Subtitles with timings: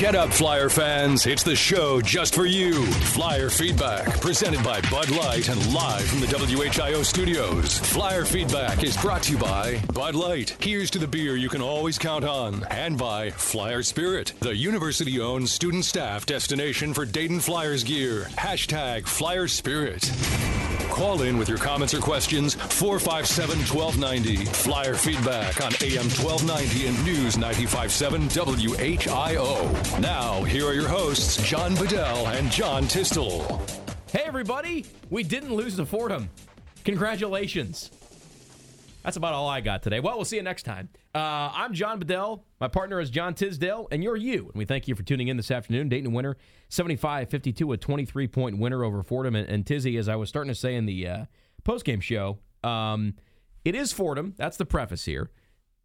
[0.00, 1.26] Get up, Flyer fans.
[1.26, 2.86] It's the show just for you.
[2.86, 7.78] Flyer Feedback, presented by Bud Light and live from the WHIO studios.
[7.80, 10.56] Flyer Feedback is brought to you by Bud Light.
[10.58, 12.64] Here's to the beer you can always count on.
[12.70, 18.22] And by Flyer Spirit, the university owned student staff destination for Dayton Flyers gear.
[18.38, 20.10] Hashtag Flyer Spirit.
[20.90, 24.44] Call in with your comments or questions 457 1290.
[24.46, 30.00] Flyer feedback on AM 1290 and News 957 WHIO.
[30.00, 33.62] Now, here are your hosts, John Bedell and John Tisdale.
[34.12, 34.84] Hey, everybody.
[35.08, 36.28] We didn't lose to Fordham.
[36.84, 37.90] Congratulations.
[39.02, 40.00] That's about all I got today.
[40.00, 40.90] Well, we'll see you next time.
[41.14, 42.44] Uh, I'm John Bedell.
[42.60, 44.48] My partner is John Tisdale, and you're you.
[44.48, 45.88] And we thank you for tuning in this afternoon.
[45.88, 46.36] Dayton winner,
[46.68, 49.34] 75 52, a 23 point winner over Fordham.
[49.34, 51.24] And, and Tizzy, as I was starting to say in the uh,
[51.64, 53.14] postgame show, um,
[53.64, 54.34] it is Fordham.
[54.36, 55.30] That's the preface here.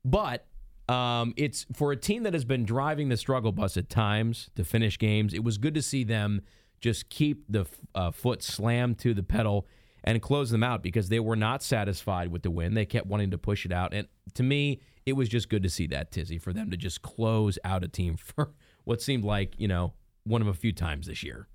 [0.04, 0.46] But
[0.90, 4.66] um, it's for a team that has been driving the struggle bus at times to
[4.66, 5.34] finish games.
[5.34, 6.42] It was good to see them
[6.82, 9.66] just keep the uh, foot slammed to the pedal
[10.06, 12.76] and close them out because they were not satisfied with the win.
[12.76, 13.94] They kept wanting to push it out.
[13.94, 17.02] And to me, it was just good to see that, Tizzy, for them to just
[17.02, 21.08] close out a team for what seemed like, you know, one of a few times
[21.08, 21.48] this year.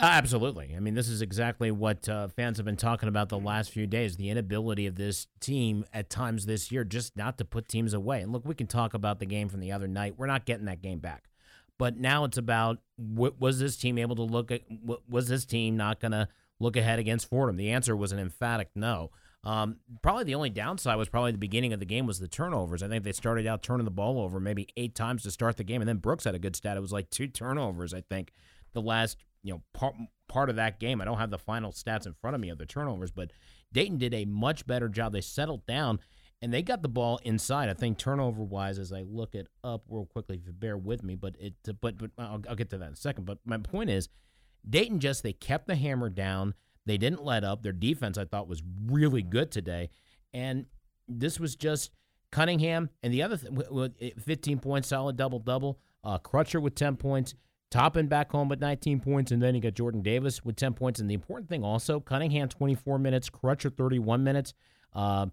[0.00, 0.74] Absolutely.
[0.76, 3.86] I mean, this is exactly what uh, fans have been talking about the last few
[3.86, 7.94] days the inability of this team at times this year just not to put teams
[7.94, 8.20] away.
[8.20, 10.14] And look, we can talk about the game from the other night.
[10.16, 11.28] We're not getting that game back.
[11.78, 14.62] But now it's about was this team able to look at,
[15.08, 16.28] was this team not going to
[16.60, 17.56] look ahead against Fordham?
[17.56, 19.10] The answer was an emphatic no.
[19.44, 22.82] Um, probably the only downside was probably the beginning of the game was the turnovers.
[22.82, 25.64] I think they started out turning the ball over maybe eight times to start the
[25.64, 26.78] game, and then Brooks had a good stat.
[26.78, 28.32] It was like two turnovers, I think,
[28.72, 29.94] the last you know part
[30.28, 31.00] part of that game.
[31.00, 33.32] I don't have the final stats in front of me of the turnovers, but
[33.72, 35.12] Dayton did a much better job.
[35.12, 36.00] They settled down
[36.40, 37.68] and they got the ball inside.
[37.68, 41.02] I think turnover wise, as I look it up real quickly, if you bear with
[41.02, 43.24] me, but it but but I'll, I'll get to that in a second.
[43.24, 44.08] But my point is,
[44.68, 46.54] Dayton just they kept the hammer down.
[46.86, 47.62] They didn't let up.
[47.62, 49.90] Their defense, I thought, was really good today.
[50.32, 50.66] And
[51.08, 51.90] this was just
[52.30, 52.90] Cunningham.
[53.02, 53.56] And the other thing,
[54.18, 55.80] 15 points, solid double double.
[56.02, 57.34] Uh, Crutcher with 10 points.
[57.70, 59.32] Toppin back home with 19 points.
[59.32, 61.00] And then you got Jordan Davis with 10 points.
[61.00, 64.54] And the important thing also, Cunningham 24 minutes, Crutcher 31 minutes.
[64.92, 65.26] Uh,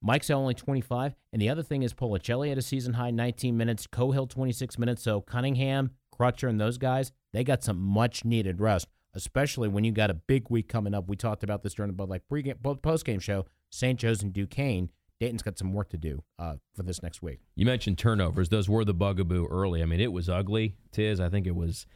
[0.00, 1.14] Mike's only 25.
[1.32, 5.02] And the other thing is Policelli had a season high 19 minutes, Cohill 26 minutes.
[5.02, 9.92] So Cunningham, Crutcher, and those guys, they got some much needed rest especially when you
[9.92, 11.08] got a big week coming up.
[11.08, 13.46] We talked about this during the pregame, postgame show.
[13.70, 13.98] St.
[13.98, 14.90] Joe's and Duquesne.
[15.20, 17.40] Dayton's got some work to do uh, for this next week.
[17.54, 19.80] You mentioned turnovers; those were the bugaboo early.
[19.80, 20.74] I mean, it was ugly.
[20.90, 21.86] Tiz, I think it was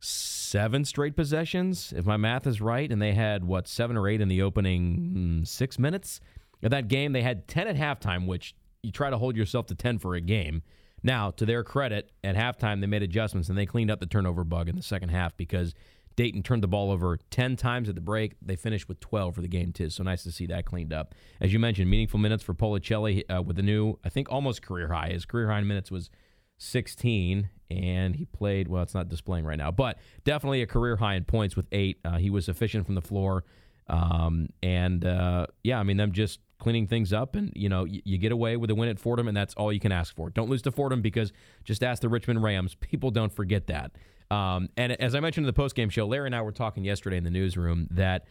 [0.00, 4.22] seven straight possessions, if my math is right, and they had what seven or eight
[4.22, 6.18] in the opening mm, six minutes
[6.62, 7.12] of that game.
[7.12, 10.20] They had ten at halftime, which you try to hold yourself to ten for a
[10.22, 10.62] game.
[11.02, 14.44] Now, to their credit, at halftime they made adjustments and they cleaned up the turnover
[14.44, 15.74] bug in the second half because
[16.16, 18.34] Dayton turned the ball over 10 times at the break.
[18.42, 19.90] They finished with 12 for the game, too.
[19.90, 21.14] So nice to see that cleaned up.
[21.40, 24.88] As you mentioned, meaningful minutes for Policelli uh, with a new, I think almost career
[24.88, 25.10] high.
[25.10, 26.10] His career high in minutes was
[26.58, 31.14] 16, and he played, well, it's not displaying right now, but definitely a career high
[31.14, 31.98] in points with eight.
[32.04, 33.44] Uh, he was efficient from the floor.
[33.88, 38.00] Um, and uh, yeah, I mean, them just cleaning things up, and you know, you,
[38.04, 40.30] you, get away with a win at Fordham, and that's all you can ask for.
[40.30, 41.32] Don't lose to Fordham because
[41.64, 42.76] just ask the Richmond Rams.
[42.76, 43.90] People don't forget that.
[44.30, 47.16] Um, and as I mentioned in the postgame show, Larry and I were talking yesterday
[47.16, 48.26] in the newsroom that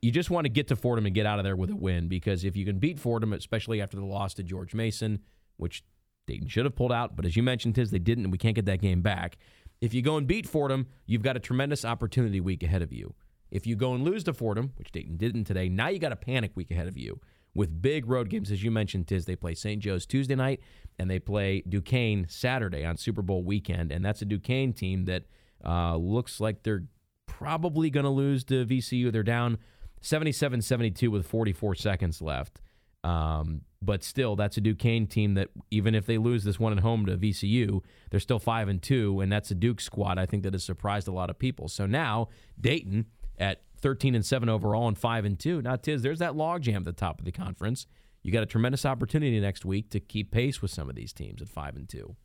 [0.00, 2.08] you just want to get to Fordham and get out of there with a win
[2.08, 5.20] because if you can beat Fordham, especially after the loss to George Mason,
[5.58, 5.84] which
[6.26, 8.56] Dayton should have pulled out, but as you mentioned, Tiz, they didn't, and we can't
[8.56, 9.36] get that game back.
[9.82, 13.14] If you go and beat Fordham, you've got a tremendous opportunity week ahead of you.
[13.50, 16.16] If you go and lose to Fordham, which Dayton didn't today, now you got a
[16.16, 17.20] panic week ahead of you
[17.54, 19.24] with big road games, as you mentioned, Tiz.
[19.24, 19.80] They play St.
[19.80, 20.60] Joe's Tuesday night,
[20.98, 25.24] and they play Duquesne Saturday on Super Bowl weekend, and that's a Duquesne team that–
[25.64, 26.84] uh, looks like they're
[27.26, 29.10] probably going to lose to VCU.
[29.10, 29.58] They're down
[30.02, 32.60] 77 72 with 44 seconds left.
[33.02, 36.80] Um, but still, that's a Duquesne team that even if they lose this one at
[36.80, 40.42] home to VCU, they're still five and two, and that's a Duke squad I think
[40.44, 41.68] that has surprised a lot of people.
[41.68, 42.28] So now
[42.58, 43.06] Dayton
[43.38, 45.60] at 13 and seven overall and five and two.
[45.60, 47.86] Now, Tiz, there's that logjam at the top of the conference.
[48.22, 51.42] You got a tremendous opportunity next week to keep pace with some of these teams
[51.42, 52.16] at five and two.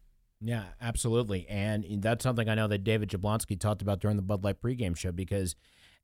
[0.42, 1.46] Yeah, absolutely.
[1.50, 4.96] And that's something I know that David Jablonski talked about during the Bud Light pregame
[4.96, 5.56] show because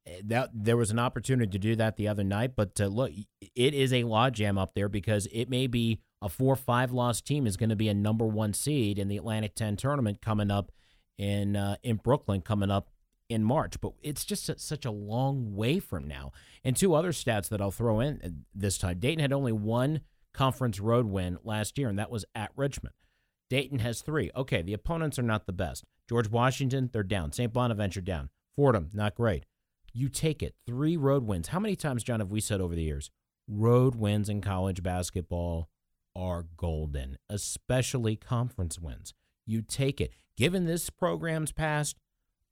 [0.05, 2.51] eh, that there was an opportunity to do that the other night.
[2.57, 6.57] But uh, look, it is a logjam up there because it may be a four
[6.57, 9.77] five loss team is going to be a number one seed in the Atlantic 10
[9.77, 10.71] tournament coming up
[11.17, 12.89] in uh, in Brooklyn coming up
[13.29, 13.79] in March.
[13.81, 16.31] But it's just such a long way from now.
[16.63, 20.01] And two other stats that I'll throw in uh, this time: Dayton had only one
[20.33, 22.93] conference road win last year, and that was at Richmond.
[23.49, 24.31] Dayton has three.
[24.35, 25.83] Okay, the opponents are not the best.
[26.09, 27.31] George Washington, they're down.
[27.31, 27.51] St.
[27.51, 28.29] Bonaventure down.
[28.55, 29.45] Fordham, not great.
[29.93, 30.55] You take it.
[30.65, 31.49] Three road wins.
[31.49, 33.11] How many times, John, have we said over the years?
[33.47, 35.69] Road wins in college basketball
[36.15, 39.13] are golden, especially conference wins.
[39.45, 40.11] You take it.
[40.37, 41.97] Given this program's past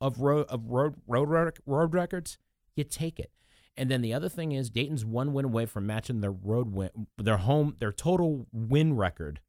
[0.04, 2.38] of road of road road road records,
[2.76, 3.32] you take it.
[3.76, 6.90] And then the other thing is Dayton's one win away from matching their road win,
[7.18, 9.40] their home, their total win record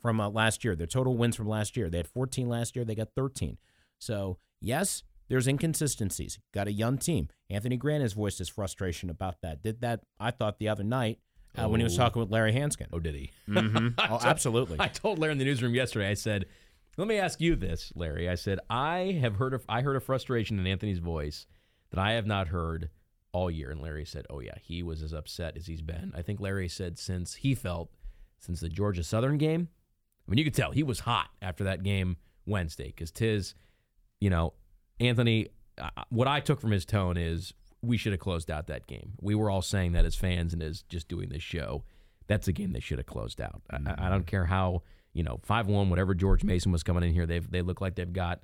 [0.00, 0.74] from uh, last year.
[0.74, 1.90] Their total wins from last year.
[1.90, 2.84] They had 14 last year.
[2.84, 3.58] They got 13.
[3.98, 6.38] So yes, there's inconsistencies.
[6.52, 7.28] Got a young team.
[7.50, 9.62] Anthony Grant has voiced his frustration about that.
[9.62, 10.00] Did that?
[10.18, 11.18] I thought the other night
[11.56, 11.68] uh, oh.
[11.68, 12.02] when he was oh.
[12.02, 12.86] talking with Larry Hansgen.
[12.92, 13.30] Oh, did he?
[13.48, 14.12] Mm-hmm.
[14.12, 14.76] oh, absolutely.
[14.80, 16.08] I told Larry in the newsroom yesterday.
[16.08, 16.46] I said,
[16.98, 20.00] "Let me ask you this, Larry." I said, "I have heard of I heard a
[20.00, 21.46] frustration in Anthony's voice
[21.90, 22.90] that I have not heard."
[23.32, 23.70] all year.
[23.70, 26.68] And Larry said, "Oh yeah, he was as upset as he's been." I think Larry
[26.68, 27.90] said since he felt
[28.38, 29.68] since the Georgia Southern game.
[30.26, 32.16] I mean, you could tell he was hot after that game
[32.46, 33.54] Wednesday because Tiz,
[34.20, 34.54] you know,
[35.00, 35.48] Anthony.
[35.76, 39.12] Uh, what I took from his tone is we should have closed out that game.
[39.20, 41.84] We were all saying that as fans and as just doing this show.
[42.26, 43.62] That's a game they should have closed out.
[43.72, 43.88] Mm-hmm.
[43.88, 47.12] I, I, don't care how you know five one whatever George Mason was coming in
[47.12, 47.26] here.
[47.26, 48.40] They they look like they've got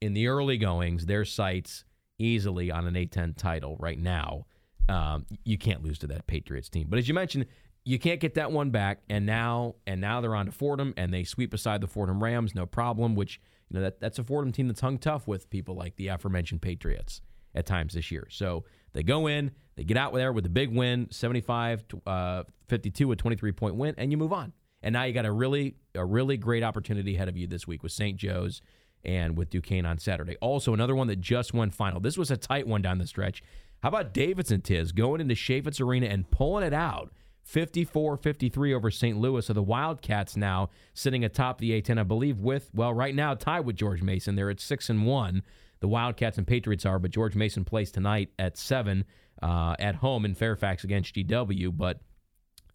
[0.00, 1.84] in the early goings their sights
[2.18, 4.46] easily on an A10 title right now.
[4.88, 6.86] Um, you can't lose to that Patriots team.
[6.88, 7.46] But as you mentioned,
[7.84, 11.12] you can't get that one back, and now and now they're on to Fordham, and
[11.12, 13.14] they sweep aside the Fordham Rams, no problem.
[13.14, 16.08] Which you know that that's a Fordham team that's hung tough with people like the
[16.08, 17.20] aforementioned Patriots
[17.54, 18.26] at times this year.
[18.30, 23.12] So they go in, they get out there with a big win, 75 uh, 52,
[23.12, 24.52] a 23 point win, and you move on.
[24.82, 27.82] And now you got a really a really great opportunity ahead of you this week
[27.82, 28.16] with St.
[28.16, 28.60] Joe's
[29.04, 30.36] and with Duquesne on Saturday.
[30.40, 32.00] Also, another one that just went final.
[32.00, 33.42] This was a tight one down the stretch.
[33.82, 37.12] How about Davidson Tiz going into Chaifetz Arena and pulling it out?
[37.44, 39.16] 54 53 over St.
[39.16, 39.46] Louis.
[39.46, 43.60] So the Wildcats now sitting atop the A10, I believe, with, well, right now tied
[43.60, 44.34] with George Mason.
[44.34, 45.42] They're at 6 and 1.
[45.80, 49.04] The Wildcats and Patriots are, but George Mason plays tonight at 7
[49.40, 51.74] uh, at home in Fairfax against GW.
[51.74, 52.00] But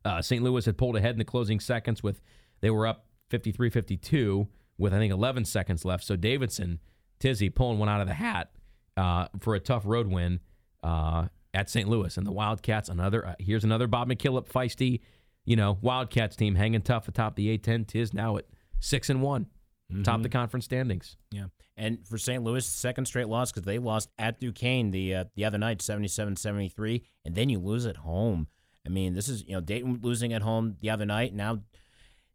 [0.06, 0.44] uh, St.
[0.44, 2.22] Louis had pulled ahead in the closing seconds with,
[2.62, 4.48] they were up 53 52
[4.78, 6.04] with I think 11 seconds left.
[6.04, 6.80] So Davidson,
[7.20, 8.52] Tizzy pulling one out of the hat
[8.98, 10.40] uh, for a tough road win
[10.84, 11.88] uh, at St.
[11.88, 13.26] Louis, and the Wildcats another.
[13.26, 15.02] Uh, here's another Bob McKillop feisty,
[15.46, 17.88] you know, Wildcats team hanging tough atop the A10.
[17.88, 18.46] Tiz now at
[18.80, 19.48] six and one,
[19.92, 20.04] mm-hmm.
[20.04, 21.18] top the conference standings.
[21.32, 21.46] Yeah.
[21.76, 22.44] And for St.
[22.44, 27.02] Louis, second straight loss because they lost at Duquesne the uh, the other night, 77-73,
[27.26, 28.48] and then you lose at home.
[28.86, 31.34] I mean, this is you know Dayton losing at home the other night.
[31.34, 31.60] Now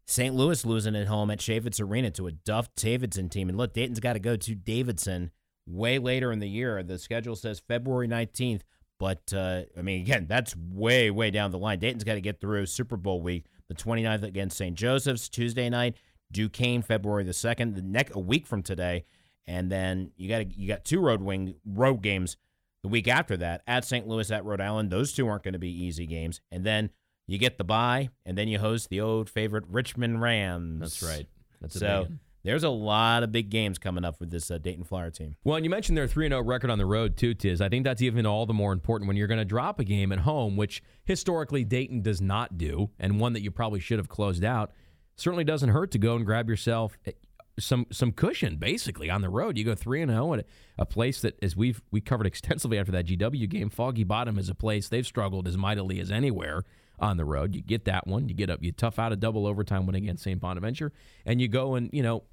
[0.09, 0.33] St.
[0.33, 3.47] Louis losing at home at Chaifetz Arena to a Duff Davidson team.
[3.47, 5.29] And look, Dayton's got to go to Davidson
[5.67, 6.81] way later in the year.
[6.81, 8.61] The schedule says February 19th.
[8.99, 11.77] But, uh, I mean, again, that's way, way down the line.
[11.77, 14.75] Dayton's got to get through Super Bowl week, the 29th against St.
[14.75, 15.95] Joseph's, Tuesday night,
[16.31, 19.05] Duquesne, February the 2nd, the next, a week from today.
[19.45, 22.35] And then you got you got two road wing road games
[22.83, 24.07] the week after that at St.
[24.07, 24.89] Louis at Rhode Island.
[24.89, 26.41] Those two aren't going to be easy games.
[26.51, 26.89] And then
[27.27, 30.79] you get the bye, and then you host the old favorite Richmond Rams.
[30.79, 31.27] That's right.
[31.61, 32.07] That's so.
[32.43, 35.35] There's a lot of big games coming up with this uh, Dayton Flyer team.
[35.43, 37.59] Well, and you mentioned their 3 0 record on the road, too, Tiz.
[37.59, 40.11] I think that's even all the more important when you're going to drop a game
[40.11, 44.07] at home, which historically Dayton does not do, and one that you probably should have
[44.07, 44.71] closed out.
[45.17, 47.11] Certainly doesn't hurt to go and grab yourself eh,
[47.59, 49.57] some some cushion basically on the road.
[49.57, 50.45] You go three and zero at
[50.77, 54.49] a place that, as we've we covered extensively after that GW game, Foggy Bottom is
[54.49, 56.63] a place they've struggled as mightily as anywhere
[56.99, 57.55] on the road.
[57.55, 58.27] You get that one.
[58.27, 58.61] You get up.
[58.61, 60.39] You tough out a double overtime win against St.
[60.39, 60.91] Bonaventure,
[61.25, 62.23] and you go and you know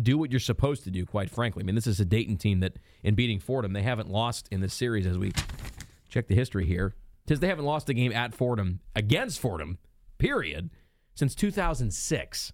[0.00, 1.06] do what you're supposed to do.
[1.06, 4.10] Quite frankly, I mean, this is a Dayton team that in beating Fordham, they haven't
[4.10, 5.06] lost in this series.
[5.06, 5.32] As we
[6.08, 9.78] check the history here, because they haven't lost a game at Fordham against Fordham,
[10.18, 10.70] period,
[11.14, 12.52] since 2006.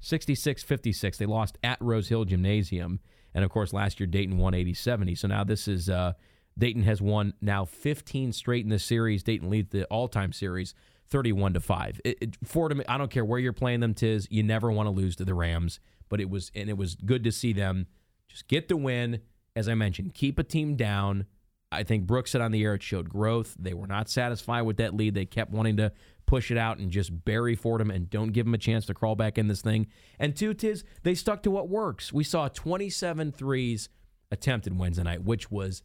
[0.00, 1.18] 66 56.
[1.18, 3.00] They lost at Rose Hill Gymnasium.
[3.34, 5.14] And of course, last year Dayton won 80 70.
[5.14, 6.14] So now this is uh,
[6.58, 9.22] Dayton has won now 15 straight in this series.
[9.22, 10.74] Dayton leads the all time series
[11.08, 12.00] 31 to 5.
[12.04, 14.26] It, it, Fordham, I don't care where you're playing them, Tiz.
[14.30, 17.24] You never want to lose to the Rams, but it was, and it was good
[17.24, 17.86] to see them
[18.28, 19.20] just get the win.
[19.56, 21.26] As I mentioned, keep a team down.
[21.72, 23.56] I think Brooks said on the air it showed growth.
[23.58, 25.14] They were not satisfied with that lead.
[25.14, 25.92] They kept wanting to
[26.30, 29.16] push it out and just bury Fordham and don't give them a chance to crawl
[29.16, 29.88] back in this thing.
[30.16, 32.12] And two, tis they stuck to what works.
[32.12, 33.88] We saw 27 threes
[34.30, 35.82] attempted Wednesday night, which was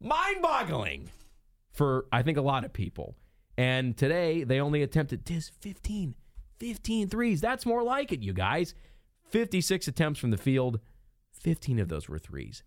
[0.00, 1.10] mind boggling
[1.72, 3.16] for, I think, a lot of people.
[3.58, 6.14] And today, they only attempted this 15,
[6.58, 7.42] 15 threes.
[7.42, 8.74] That's more like it, you guys.
[9.28, 10.80] 56 attempts from the field,
[11.34, 12.62] 15 of those were threes.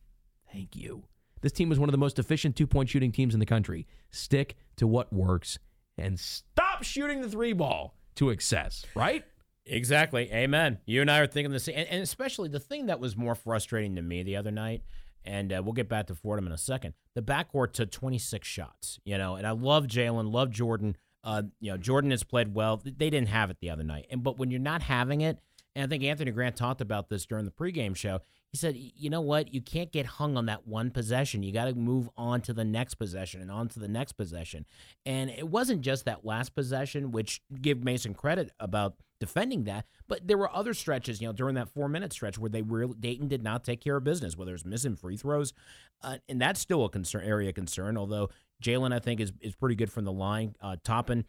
[0.54, 1.06] Thank you.
[1.42, 3.88] This team was one of the most efficient two point shooting teams in the country.
[4.12, 5.58] Stick to what works
[5.98, 9.24] and stop shooting the three ball to excess, right?
[9.66, 10.32] Exactly.
[10.32, 10.80] Amen.
[10.86, 11.76] You and I are thinking the same.
[11.78, 14.82] And, and especially the thing that was more frustrating to me the other night,
[15.26, 16.94] and uh, we'll get back to Fordham in a second.
[17.16, 20.98] The backcourt took 26 shots, you know, and I love Jalen, love Jordan.
[21.24, 22.82] Uh, you know, Jordan has played well.
[22.84, 24.08] They didn't have it the other night.
[24.10, 25.40] And but when you're not having it,
[25.76, 28.20] and I think Anthony Grant talked about this during the pregame show.
[28.54, 29.52] He said, you know what?
[29.52, 31.42] You can't get hung on that one possession.
[31.42, 34.66] You got to move on to the next possession and on to the next possession.
[35.08, 40.28] And it wasn't just that last possession, which give Mason credit about defending that, but
[40.28, 43.30] there were other stretches, you know, during that four minute stretch where they really Dayton
[43.30, 45.54] did not take care of business, whether it's missing free throws,
[46.02, 47.98] uh, and that's still a concern area concern.
[47.98, 48.30] Although
[48.62, 50.56] Jalen, I think, is is pretty good from the line.
[50.62, 51.24] Uh, Toppin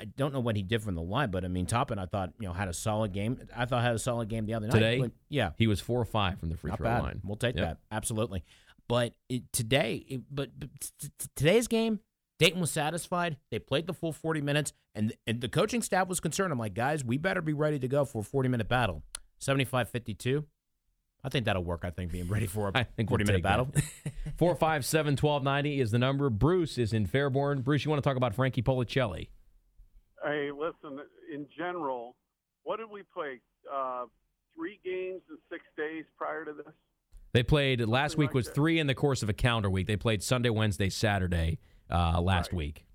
[0.00, 2.32] I don't know what he did from the line, but I mean, Toppin, I thought
[2.40, 3.38] you know had a solid game.
[3.56, 4.74] I thought had a solid game the other night.
[4.74, 7.02] Today, yeah, he was four or five from the free not throw bad.
[7.02, 7.20] line.
[7.24, 7.64] We'll take Yep.
[7.64, 8.44] that absolutely.
[8.88, 10.88] But it, today, it, but, but t-
[11.18, 12.00] t- today's game,
[12.38, 13.38] Dayton was satisfied.
[13.50, 16.52] They played the full forty minutes, and, and the coaching staff was concerned.
[16.52, 19.02] I'm like, guys, we better be ready to go for a forty minute battle.
[19.40, 20.44] 75-52.
[21.22, 21.80] I think that'll work.
[21.84, 23.68] I think being ready for I a think we'll forty minute battle.
[23.72, 23.84] that.
[24.36, 26.28] Four five seven twelve ninety is the number.
[26.28, 27.64] Bruce is in Fairborn.
[27.64, 29.28] Bruce, you want to talk about Frankie Policelli?
[30.24, 31.00] Hey, listen.
[31.32, 32.16] In general,
[32.62, 33.40] what did we play?
[33.72, 34.04] Uh,
[34.56, 36.72] three games in six days prior to this.
[37.32, 38.54] They played last Something week like was that.
[38.54, 39.86] three in the course of a calendar week.
[39.86, 41.58] They played Sunday, Wednesday, Saturday
[41.90, 42.58] uh, last Right.
[42.58, 42.86] week.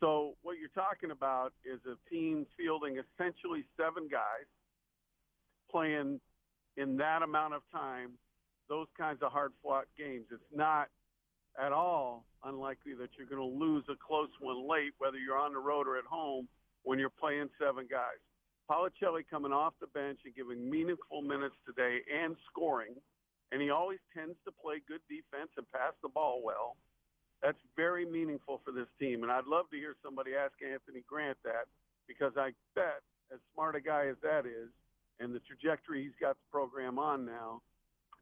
[0.00, 4.46] So what you're talking about is a team fielding essentially seven guys
[5.70, 6.20] playing
[6.76, 8.12] in that amount of time
[8.68, 10.24] those kinds of hard-fought games.
[10.32, 10.88] It's not
[11.60, 15.52] at all unlikely that you're going to lose a close one late, whether you're on
[15.52, 16.48] the road or at home,
[16.82, 18.20] when you're playing seven guys.
[18.70, 22.94] Policelli coming off the bench and giving meaningful minutes today and scoring,
[23.52, 26.76] and he always tends to play good defense and pass the ball well.
[27.42, 31.36] That's very meaningful for this team, and I'd love to hear somebody ask Anthony Grant
[31.44, 31.68] that
[32.08, 34.72] because I bet, as smart a guy as that is,
[35.20, 37.60] and the trajectory he's got the program on now,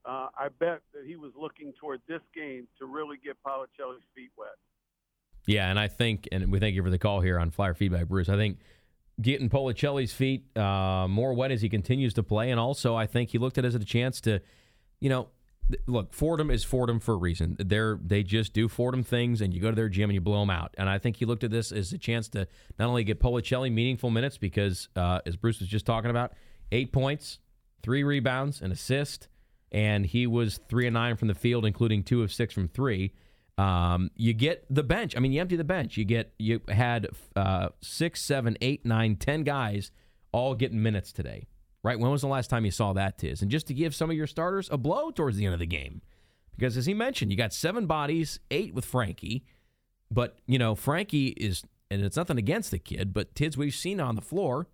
[0.05, 4.31] uh, I bet that he was looking toward this game to really get Policelli's feet
[4.37, 4.49] wet.
[5.47, 8.07] Yeah, and I think, and we thank you for the call here on Flyer Feedback,
[8.07, 8.29] Bruce.
[8.29, 8.59] I think
[9.21, 13.31] getting Policelli's feet uh, more wet as he continues to play, and also I think
[13.31, 14.41] he looked at it as a chance to,
[15.01, 15.29] you know,
[15.87, 17.57] look, Fordham is Fordham for a reason.
[17.59, 20.41] They're they just do Fordham things, and you go to their gym and you blow
[20.41, 20.75] them out.
[20.79, 22.47] And I think he looked at this as a chance to
[22.79, 26.33] not only get Policelli meaningful minutes because, uh, as Bruce was just talking about,
[26.71, 27.39] eight points,
[27.83, 29.29] three rebounds, an assist,
[29.73, 33.15] and he was three and nine from the field, including two of six from three.
[33.59, 35.17] Um, you get the bench.
[35.17, 35.97] I mean, you empty the bench.
[35.97, 39.91] You get you had uh, six, seven, eight, nine, ten guys
[40.31, 41.49] all getting minutes today.
[41.83, 41.99] Right?
[41.99, 43.43] When was the last time you saw that, Tiz?
[43.43, 45.67] And just to give some of your starters a blow towards the end of the
[45.67, 46.01] game,
[46.57, 49.45] because as he mentioned, you got seven bodies, eight with Frankie,
[50.11, 54.01] but you know Frankie is, and it's nothing against the kid, but Tiz we've seen
[54.01, 54.69] on the floor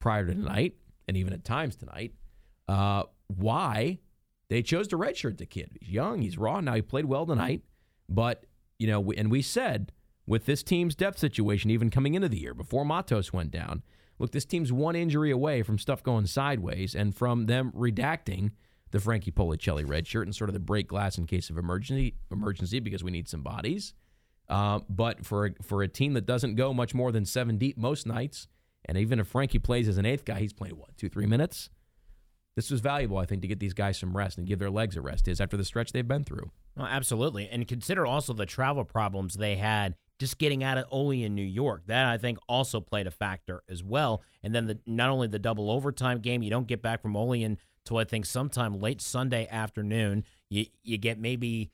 [0.00, 0.74] prior to tonight,
[1.06, 2.14] and even at times tonight,
[2.68, 3.98] uh, why
[4.54, 5.76] they chose to redshirt the kid.
[5.80, 6.60] He's young, he's raw.
[6.60, 7.62] Now he played well tonight,
[8.08, 8.46] but
[8.78, 9.90] you know, and we said
[10.28, 13.82] with this team's depth situation, even coming into the year before Matos went down,
[14.20, 18.52] look, this team's one injury away from stuff going sideways and from them redacting
[18.92, 22.14] the Frankie Policelli red shirt and sort of the break glass in case of emergency
[22.30, 23.92] emergency because we need some bodies.
[24.48, 28.06] Uh, but for for a team that doesn't go much more than seven deep most
[28.06, 28.46] nights,
[28.84, 31.70] and even if Frankie plays as an eighth guy, he's playing what two three minutes.
[32.56, 34.96] This was valuable, I think, to get these guys some rest and give their legs
[34.96, 35.26] a rest.
[35.26, 36.50] Is after the stretch they've been through.
[36.76, 37.48] Oh, absolutely.
[37.48, 41.82] And consider also the travel problems they had just getting out of Olean New York.
[41.86, 44.22] That I think also played a factor as well.
[44.42, 47.58] And then the not only the double overtime game, you don't get back from Olean
[47.84, 50.24] until I think sometime late Sunday afternoon.
[50.48, 51.70] You you get maybe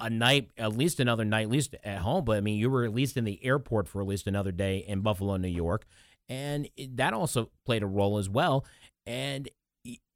[0.00, 2.24] a night, at least another night, at least at home.
[2.24, 4.78] But I mean, you were at least in the airport for at least another day
[4.78, 5.84] in Buffalo, New York,
[6.28, 8.64] and that also played a role as well.
[9.06, 9.48] And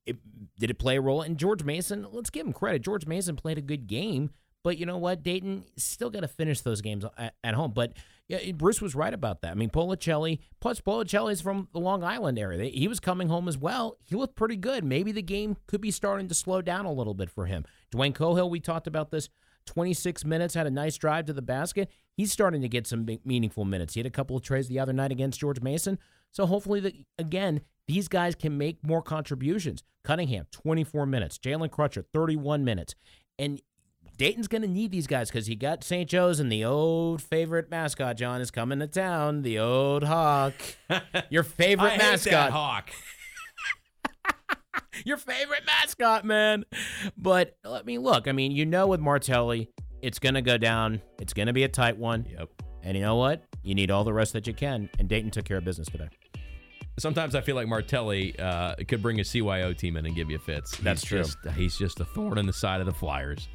[0.06, 0.16] it,
[0.58, 1.22] did it play a role?
[1.22, 2.82] And George Mason, let's give him credit.
[2.82, 4.30] George Mason played a good game,
[4.64, 5.22] but you know what?
[5.22, 7.72] Dayton still got to finish those games at, at home.
[7.72, 7.92] But
[8.28, 9.52] yeah, Bruce was right about that.
[9.52, 12.70] I mean, Policelli, plus Policelli's from the Long Island area.
[12.70, 13.98] He was coming home as well.
[14.04, 14.84] He looked pretty good.
[14.84, 17.64] Maybe the game could be starting to slow down a little bit for him.
[17.94, 19.28] Dwayne Cohill, we talked about this.
[19.66, 21.90] 26 minutes, had a nice drive to the basket.
[22.16, 23.94] He's starting to get some meaningful minutes.
[23.94, 25.98] He had a couple of trays the other night against George Mason.
[26.30, 29.82] So hopefully, the, again, these guys can make more contributions.
[30.04, 31.38] Cunningham, 24 minutes.
[31.38, 32.94] Jalen Crutcher, 31 minutes.
[33.38, 33.60] And
[34.16, 36.08] Dayton's going to need these guys because he got St.
[36.08, 39.42] Joe's and the old favorite mascot, John, is coming to town.
[39.42, 40.54] The old Hawk.
[41.30, 42.50] Your favorite mascot.
[42.50, 42.90] hawk.
[45.04, 46.64] Your favorite mascot, man.
[47.18, 48.26] But let me look.
[48.26, 49.68] I mean, you know, with Martelli,
[50.00, 51.02] it's going to go down.
[51.20, 52.26] It's going to be a tight one.
[52.30, 52.48] Yep.
[52.82, 53.42] And you know what?
[53.62, 54.88] You need all the rest that you can.
[54.98, 56.08] And Dayton took care of business today.
[56.98, 60.38] Sometimes I feel like Martelli uh, could bring a CYO team in and give you
[60.38, 60.76] fits.
[60.78, 61.18] That's true.
[61.18, 63.48] just he's just a thorn in the side of the Flyers.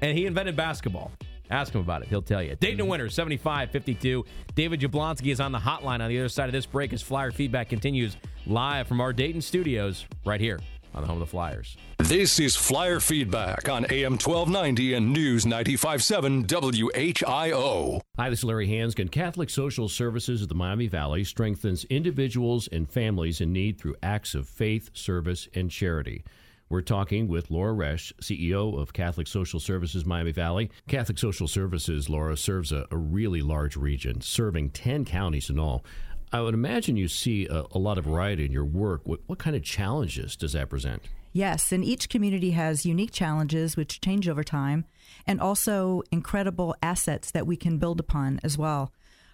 [0.00, 1.12] And he invented basketball.
[1.50, 2.08] Ask him about it.
[2.08, 2.56] He'll tell you.
[2.56, 4.24] Dayton winner 75 52.
[4.54, 7.30] David Jablonski is on the hotline on the other side of this break as Flyer
[7.30, 10.58] feedback continues live from our Dayton studios right here
[10.94, 11.76] on the home of the Flyers.
[11.98, 18.00] This is Flyer Feedback on AM 1290 and News 957 WHIO.
[18.18, 19.10] Hi, this is Larry Hansgen.
[19.10, 24.34] Catholic Social Services of the Miami Valley strengthens individuals and families in need through acts
[24.34, 26.24] of faith, service, and charity.
[26.72, 30.70] We're talking with Laura Roesch, CEO of Catholic Social Services Miami Valley.
[30.88, 35.84] Catholic Social Services, Laura, serves a, a really large region, serving 10 counties in all.
[36.32, 39.02] I would imagine you see a, a lot of variety in your work.
[39.04, 41.02] What, what kind of challenges does that present?
[41.32, 44.84] Yes, and each community has unique challenges which change over time,
[45.26, 48.92] and also incredible assets that we can build upon as well.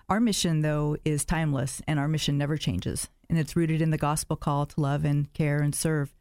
[0.09, 3.99] Our mission, though, is timeless, and our mission never changes, and it's rooted in the
[3.99, 6.15] gospel call to love and care and serve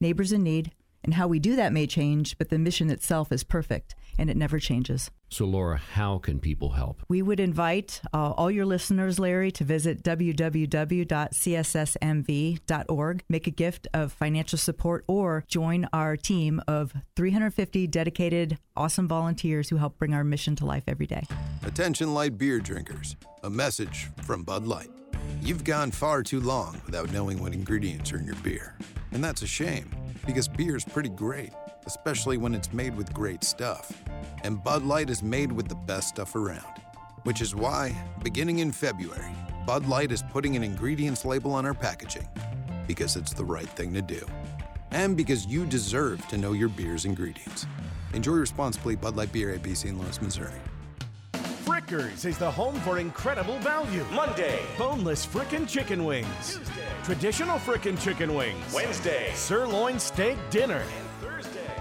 [0.00, 0.72] neighbors in need,
[1.04, 4.36] and how we do that may change, but the mission itself is perfect and it
[4.36, 5.10] never changes.
[5.28, 7.02] So, Laura, how can people help?
[7.08, 10.44] We would invite uh, all your listeners, Larry, to visit www.cssmv.org,
[13.28, 19.68] make a gift of financial support, or join our team of 350 dedicated, awesome volunteers
[19.68, 21.24] who help bring our mission to life every day.
[21.64, 23.16] Attention, light beer drinkers.
[23.42, 24.90] A message from Bud Light.
[25.40, 28.76] You've gone far too long without knowing what ingredients are in your beer.
[29.12, 29.90] And that's a shame,
[30.26, 31.50] because beer is pretty great,
[31.86, 33.92] especially when it's made with great stuff.
[34.42, 36.80] And Bud Light is made with the best stuff around.
[37.22, 39.34] Which is why, beginning in February,
[39.66, 42.28] Bud Light is putting an ingredients label on our packaging.
[42.86, 44.24] Because it's the right thing to do.
[44.90, 47.66] And because you deserve to know your beer's ingredients.
[48.12, 50.60] Enjoy responsibly Bud Light Beer, ABC in Lawrence, Missouri.
[51.64, 54.04] Frickers is the home for incredible value.
[54.12, 54.60] Monday.
[54.78, 56.56] Boneless frickin' chicken wings.
[56.56, 56.88] Tuesday.
[57.04, 58.72] Traditional frickin' chicken wings.
[58.72, 59.30] Wednesday.
[59.34, 60.82] Sirloin steak dinner.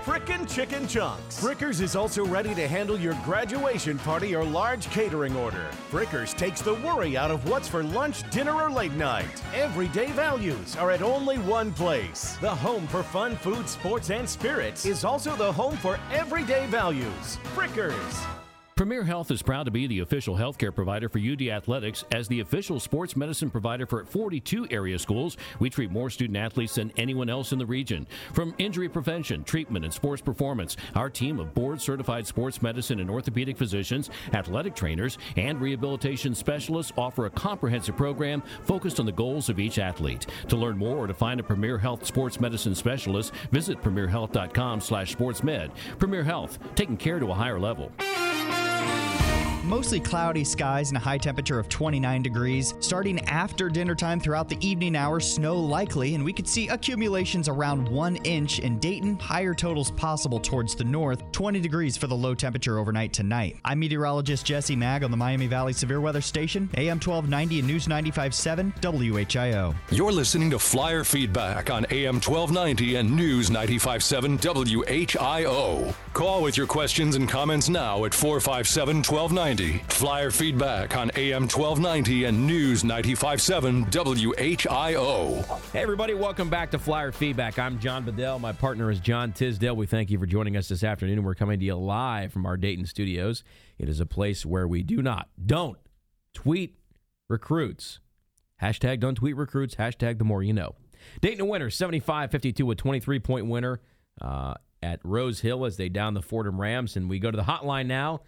[0.05, 1.41] Frickin' chicken chunks.
[1.41, 5.67] Frickers is also ready to handle your graduation party or large catering order.
[5.89, 9.41] Frickers takes the worry out of what's for lunch, dinner, or late night.
[9.55, 12.37] Everyday values are at only one place.
[12.39, 17.39] The home for fun, food, sports, and spirits is also the home for everyday values.
[17.55, 18.34] Frickers.
[18.75, 22.03] Premier Health is proud to be the official healthcare provider for UD Athletics.
[22.11, 26.75] As the official sports medicine provider for 42 area schools, we treat more student athletes
[26.75, 28.05] than anyone else in the region.
[28.33, 33.09] From injury prevention, treatment, and sports performance, our team of board certified sports medicine and
[33.09, 39.47] orthopedic physicians, athletic trainers, and rehabilitation specialists offer a comprehensive program focused on the goals
[39.47, 40.27] of each athlete.
[40.49, 45.15] To learn more or to find a Premier Health sports medicine specialist, visit premierhealth.com slash
[45.15, 45.71] sportsmed.
[45.97, 47.89] Premier Health, taking care to a higher level.
[49.65, 52.75] Mostly cloudy skies and a high temperature of 29 degrees.
[52.81, 57.49] Starting after dinner time throughout the evening hours, snow likely, and we could see accumulations
[57.49, 59.17] around one inch in Dayton.
[59.17, 61.31] Higher totals possible towards the north.
[61.31, 63.57] 20 degrees for the low temperature overnight tonight.
[63.65, 67.87] I'm meteorologist Jesse Maag on the Miami Valley Severe Weather Station, AM 1290 and News
[67.87, 69.75] 95.7 WHIO.
[69.89, 75.95] You're listening to Flyer Feedback on AM 1290 and News 957 WHIO.
[76.13, 79.54] Call with your questions and comments now at 457 1290.
[79.55, 85.71] Flyer Feedback on AM 1290 and News 957 WHIO.
[85.71, 87.57] Hey, everybody, welcome back to Flyer Feedback.
[87.57, 88.37] I'm John Bedell.
[88.37, 89.73] My partner is John Tisdale.
[89.73, 91.23] We thank you for joining us this afternoon.
[91.23, 93.45] We're coming to you live from our Dayton studios.
[93.77, 95.77] It is a place where we do not, don't
[96.33, 96.75] tweet
[97.29, 98.01] recruits.
[98.61, 99.75] Hashtag don't tweet recruits.
[99.75, 100.75] Hashtag the more you know.
[101.21, 103.79] Dayton winner, 75 52, a 23 point winner
[104.19, 106.97] uh, at Rose Hill as they down the Fordham Rams.
[106.97, 108.19] And we go to the hotline now.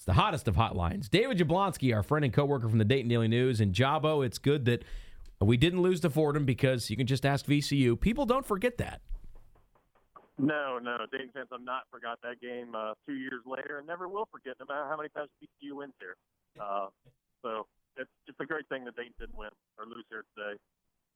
[0.00, 1.10] It's the hottest of hotlines.
[1.10, 4.24] David Jablonski, our friend and coworker from the Dayton Daily News, and Jabo.
[4.24, 4.82] It's good that
[5.42, 8.00] we didn't lose to Fordham because you can just ask VCU.
[8.00, 9.02] People don't forget that.
[10.38, 14.08] No, no, Dayton fans have not forgot that game uh, two years later, and never
[14.08, 16.16] will forget, no matter how many times VCU wins here.
[16.58, 16.86] Uh,
[17.44, 17.66] so
[17.98, 20.56] it's it's a great thing that Dayton didn't win or lose here today.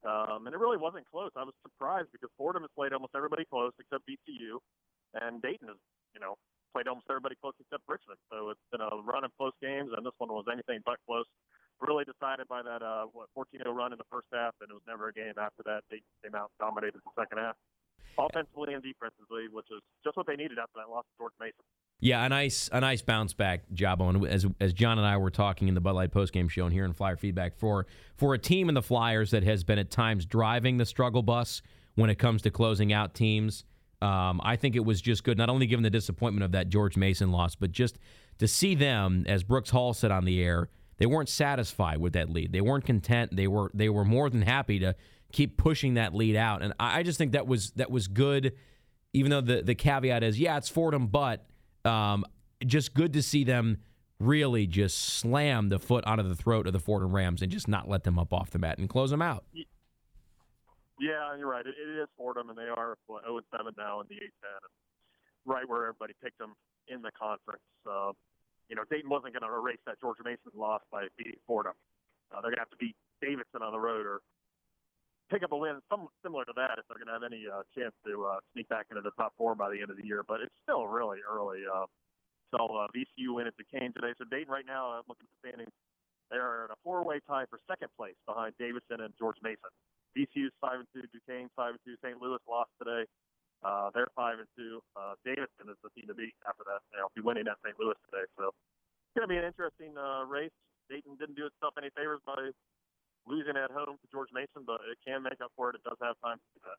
[0.05, 1.31] Um, and it really wasn't close.
[1.37, 4.61] I was surprised because Fordham has played almost everybody close except VCU,
[5.25, 5.81] and Dayton has,
[6.13, 6.37] you know,
[6.75, 8.19] played almost everybody close except Richmond.
[8.27, 11.31] So it's been a run of close games, and this one was anything but close.
[11.79, 14.83] Really decided by that uh, what 14-0 run in the first half, and it was
[14.87, 15.87] never a game after that.
[15.91, 17.55] They came out dominated the second half,
[18.19, 21.63] offensively and defensively, which is just what they needed after that loss to George Mason.
[22.01, 25.31] Yeah, a nice a nice bounce back job on as as John and I were
[25.31, 28.39] talking in the Bud Light postgame show and here in Flyer feedback for for a
[28.39, 31.63] team in the Flyers that has been at times driving the struggle bus
[31.95, 33.65] when it comes to closing out teams.
[34.05, 36.95] Um, I think it was just good, not only given the disappointment of that George
[36.95, 37.99] Mason loss, but just
[38.39, 42.29] to see them, as Brooks Hall said on the air, they weren't satisfied with that
[42.29, 42.53] lead.
[42.53, 43.35] They weren't content.
[43.35, 44.95] They were they were more than happy to
[45.33, 46.63] keep pushing that lead out.
[46.63, 48.53] And I, I just think that was that was good.
[49.15, 51.47] Even though the the caveat is, yeah, it's Fordham, but
[51.87, 52.27] um,
[52.67, 53.79] just good to see them
[54.21, 57.89] really just slam the foot onto the throat of the Fordham Rams and just not
[57.89, 59.45] let them up off the mat and close them out.
[61.01, 61.67] Yeah, you're right.
[61.67, 64.61] It, it is Fordham, and they are what, 0 7 now in the A10,
[65.45, 66.55] right where everybody picked them
[66.89, 67.65] in the conference.
[67.83, 68.13] Uh,
[68.69, 71.75] you know, Dayton wasn't going to erase that George Mason loss by beating Fordham.
[72.33, 74.21] Uh, they're going to have to beat Davidson on the road or
[75.31, 77.65] pick up a win some similar to that if they're going to have any uh,
[77.77, 80.23] chance to uh, sneak back into the top four by the end of the year.
[80.27, 81.61] But it's still really early.
[81.67, 81.87] Uh,
[82.55, 84.15] so uh, VCU win at Duquesne today.
[84.17, 85.75] So Dayton right now, I'm looking at the standings.
[86.31, 89.71] They are in a four-way tie for second place behind Davidson and George Mason.
[90.17, 92.17] VCU's five and two, Duquesne five and two, St.
[92.23, 93.05] Louis lost today.
[93.63, 94.81] Uh, they're five and two.
[94.95, 96.81] Uh, Davidson is the team to beat after that.
[96.95, 97.75] They'll be winning at St.
[97.81, 100.55] Louis today, so it's going to be an interesting uh, race.
[100.91, 102.53] Dayton didn't do itself any favors by
[103.27, 105.77] losing at home to George Mason, but it can make up for it.
[105.77, 106.79] It does have time to do that.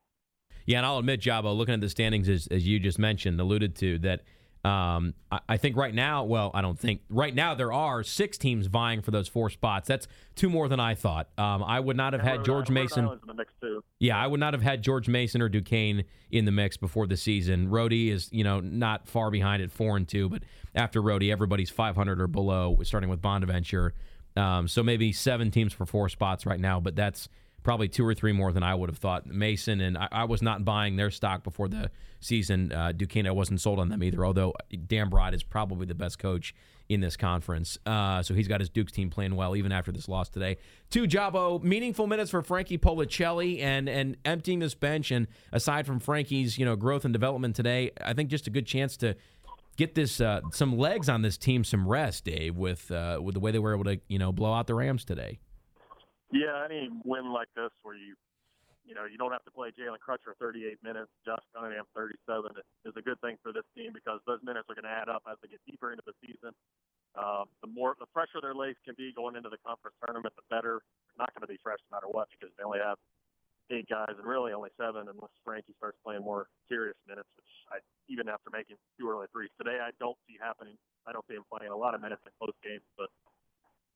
[0.66, 3.76] Yeah, and I'll admit, Jabo, looking at the standings as, as you just mentioned, alluded
[3.78, 4.22] to that
[4.66, 8.36] um, I, I, think right now, well, I don't think right now there are six
[8.36, 9.88] teams vying for those four spots.
[9.88, 11.30] That's two more than I thought.
[11.38, 13.08] Um, I would not have and had Rhode George Mason.
[14.00, 17.16] Yeah, I would not have had George Mason or Duquesne in the mix before the
[17.16, 17.70] season.
[17.70, 20.42] Rhody is, you know, not far behind at four and two, but
[20.74, 23.94] after Rhody, everybody's 500 or below, starting with Bonaventure.
[24.36, 27.30] Um, so maybe seven teams for four spots right now, but that's
[27.66, 29.26] probably two or three more than I would have thought.
[29.26, 31.90] Mason and I, I was not buying their stock before the
[32.22, 32.72] season.
[32.72, 34.24] Uh, Duquesne, I wasn't sold on them either.
[34.24, 36.56] Although Dambrot is probably the best coach
[36.88, 40.08] in this conference, uh, so he's got his Duke's team playing well even after this
[40.08, 40.58] loss today.
[40.92, 45.10] Two Jabo meaningful minutes for Frankie Policelli and and emptying this bench.
[45.10, 48.68] And aside from Frankie's you know growth and development today, I think just a good
[48.68, 49.16] chance to
[49.76, 53.40] get this uh, some legs on this team, some rest, Dave, with uh, with the
[53.40, 55.40] way they were able to you know blow out the Rams today.
[56.36, 58.20] Yeah, any win like this where you,
[58.84, 62.52] you know, you don't have to play Jalen Crutcher 38 minutes, Josh Cunningham 37
[62.84, 65.24] is a good thing for this team because those minutes are going to add up
[65.32, 66.52] as they get deeper into the season.
[67.16, 70.44] Uh, the more, the fresher their legs can be going into the conference tournament, the
[70.52, 70.84] better.
[71.08, 73.00] They're not going to be fresh no matter what because they only have
[73.72, 77.80] eight guys and really only seven unless Frankie starts playing more serious minutes, which I,
[78.12, 80.76] even after making two early threes today, I don't see happening.
[81.08, 83.08] I don't see him playing a lot of minutes in close games, but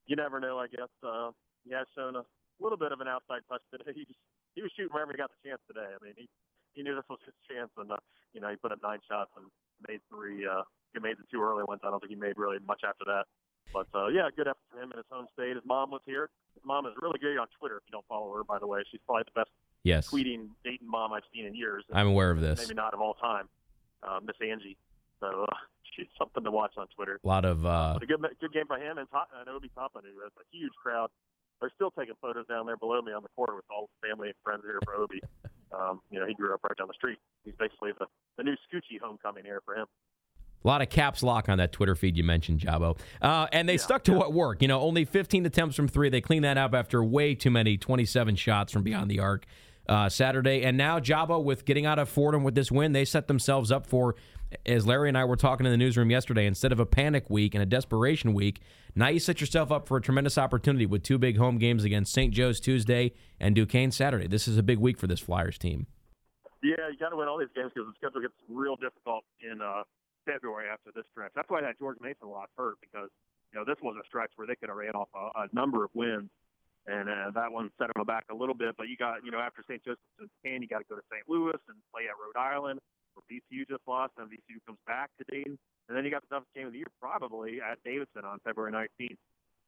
[0.08, 0.90] you never know, I guess.
[1.04, 2.24] Uh, he has shown a
[2.60, 3.92] little bit of an outside touch today.
[3.98, 4.20] He just
[4.56, 5.88] he was shooting wherever he got the chance today.
[5.88, 6.28] I mean, he
[6.74, 8.02] he knew this was his chance, and uh,
[8.34, 9.46] you know he put up nine shots and
[9.88, 10.46] made three.
[10.46, 11.82] Uh, he made the two early ones.
[11.84, 13.26] I don't think he made really much after that.
[13.74, 15.56] But uh, yeah, good effort from him in his home state.
[15.56, 16.30] His mom was here.
[16.56, 17.78] His mom is really good on Twitter.
[17.78, 19.52] If you don't follow her, by the way, she's probably the best
[19.84, 20.10] yes.
[20.10, 21.86] tweeting Dayton mom I've seen in years.
[21.94, 22.60] I'm aware of this.
[22.60, 23.48] Maybe not of all time,
[24.02, 24.78] uh, Miss Angie.
[25.20, 25.56] So uh,
[25.96, 27.20] she's something to watch on Twitter.
[27.24, 29.70] A lot of uh, but a good good game by him and Top, uh, Obi
[29.76, 31.10] Toppin, who has a huge crowd
[31.60, 34.28] they're still taking photos down there below me on the corner with all the family
[34.28, 35.22] and friends here for Obi.
[35.72, 37.18] Um, you know, he grew up right down the street.
[37.46, 38.06] He's basically the,
[38.38, 39.86] the new Scoochie homecoming here for him.
[40.64, 42.98] A lot of caps lock on that Twitter feed you mentioned, Jabo.
[43.22, 44.18] Uh, and they yeah, stuck to yeah.
[44.18, 44.62] what worked.
[44.62, 46.10] You know, only 15 attempts from three.
[46.10, 49.46] They cleaned that up after way too many 27 shots from beyond the arc
[49.88, 50.64] uh, Saturday.
[50.64, 53.88] And now Jabo, with getting out of Fordham with this win, they set themselves up
[53.88, 54.16] for,
[54.66, 57.56] as Larry and I were talking in the newsroom yesterday, instead of a panic week
[57.56, 58.62] and a desperation week,
[59.00, 62.14] now you set yourself up for a tremendous opportunity with two big home games against
[62.14, 62.34] St.
[62.34, 64.28] Joe's Tuesday and Duquesne Saturday.
[64.28, 65.88] This is a big week for this Flyers team.
[66.62, 69.62] Yeah, you got to win all these games because the schedule gets real difficult in
[69.62, 69.84] uh,
[70.26, 71.32] February after this stretch.
[71.34, 73.08] That's why that George Mason loss hurt because
[73.54, 75.88] you know this was a stretch where they could have ran off a, a number
[75.88, 76.30] of wins,
[76.86, 78.76] and uh, that one set them back a little bit.
[78.76, 79.80] But you got you know after St.
[79.80, 81.24] Joe's and Duquesne, you got to go to St.
[81.32, 82.84] Louis and play at Rhode Island,
[83.16, 85.58] where VCU just lost, and VCU comes back to Dayton.
[85.90, 88.72] And then you got the toughest game of the year probably at Davidson on February
[88.72, 89.18] 19th,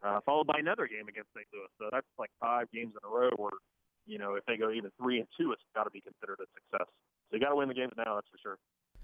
[0.06, 1.46] uh, followed by another game against St.
[1.52, 1.68] Louis.
[1.80, 3.58] So that's like five games in a row where,
[4.06, 6.46] you know, if they go even three and two, it's got to be considered a
[6.54, 6.88] success.
[7.30, 8.58] So you got to win the games now, that's for sure.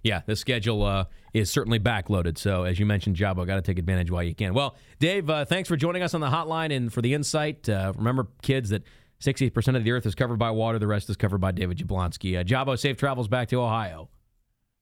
[0.03, 2.37] Yeah, the schedule uh, is certainly backloaded.
[2.37, 4.53] So, as you mentioned, Jabo, got to take advantage while you can.
[4.53, 7.67] Well, Dave, uh, thanks for joining us on the hotline and for the insight.
[7.67, 8.83] Uh, remember, kids, that
[9.21, 12.39] 60% of the earth is covered by water, the rest is covered by David Jablonski.
[12.39, 14.09] Uh, Jabo, safe travels back to Ohio.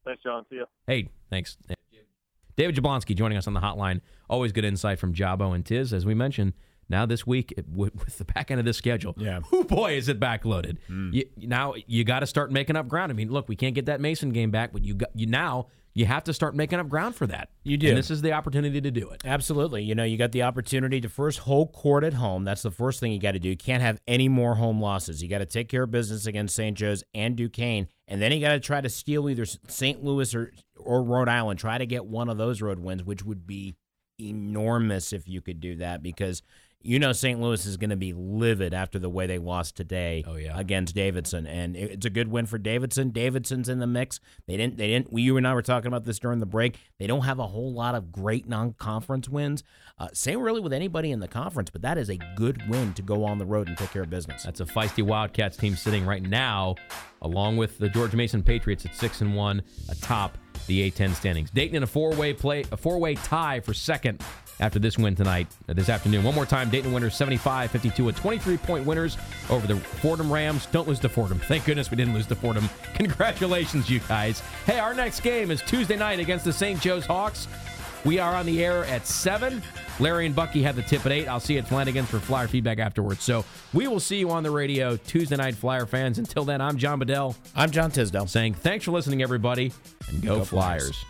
[0.03, 0.45] Thanks, John.
[0.49, 0.65] See you.
[0.85, 1.57] Hey, thanks.
[2.55, 4.01] David Jablonski joining us on the hotline.
[4.29, 6.53] Always good insight from Jabo and Tiz, as we mentioned.
[6.87, 10.07] Now this week with, with the back end of this schedule, yeah, oh boy, is
[10.07, 10.77] it backloaded.
[10.89, 11.13] Mm.
[11.13, 13.11] You, now you got to start making up ground.
[13.11, 15.67] I mean, look, we can't get that Mason game back, but you got you now
[15.95, 17.49] you have to start making up ground for that.
[17.63, 17.87] You do.
[17.87, 19.21] And this is the opportunity to do it.
[19.23, 19.81] Absolutely.
[19.81, 22.43] You know, you got the opportunity to first hold court at home.
[22.43, 23.49] That's the first thing you got to do.
[23.49, 25.23] You can't have any more home losses.
[25.23, 26.77] You got to take care of business against St.
[26.77, 30.03] Joe's and Duquesne, and then you got to try to steal either St.
[30.03, 31.59] Louis or or Rhode Island.
[31.59, 33.77] Try to get one of those road wins, which would be
[34.19, 36.41] enormous if you could do that because
[36.85, 37.41] you know St.
[37.41, 40.57] Louis is going to be livid after the way they lost today oh, yeah.
[40.57, 43.09] against Davidson, and it's a good win for Davidson.
[43.09, 44.19] Davidson's in the mix.
[44.47, 44.77] They didn't.
[44.77, 45.11] They didn't.
[45.17, 46.77] You and I were talking about this during the break.
[46.99, 49.63] They don't have a whole lot of great non-conference wins.
[49.97, 53.01] Uh, same really with anybody in the conference, but that is a good win to
[53.01, 54.43] go on the road and take care of business.
[54.43, 56.75] That's a feisty Wildcats team sitting right now,
[57.21, 61.49] along with the George Mason Patriots at six and one atop the A10 standings.
[61.49, 64.21] Dayton in a four-way play, a four-way tie for second
[64.59, 66.23] after this win tonight, uh, this afternoon.
[66.23, 69.17] One more time, Dayton winners 75 52, a 23 point winners
[69.49, 70.67] over the Fordham Rams.
[70.67, 71.39] Don't lose to Fordham.
[71.39, 72.69] Thank goodness we didn't lose to Fordham.
[72.95, 74.41] Congratulations, you guys.
[74.65, 76.79] Hey, our next game is Tuesday night against the St.
[76.79, 77.47] Joe's Hawks.
[78.05, 79.61] We are on the air at 7.
[79.99, 81.27] Larry and Bucky have the tip at 8.
[81.27, 83.23] I'll see you at Flanagan's for Flyer feedback afterwards.
[83.23, 86.19] So we will see you on the radio Tuesday night, Flyer fans.
[86.19, 87.35] Until then, I'm John Bedell.
[87.55, 88.27] I'm John Tisdale.
[88.27, 89.73] Saying thanks for listening, everybody,
[90.07, 90.83] and go, go Flyers.
[90.83, 91.05] Flyers.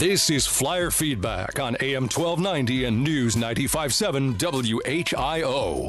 [0.00, 5.88] This is Flyer Feedback on AM 1290 and News 957 WHIO.